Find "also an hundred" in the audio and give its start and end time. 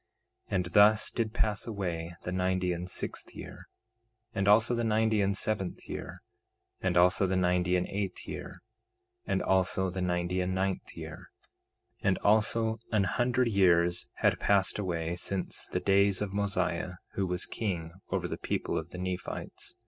12.23-13.49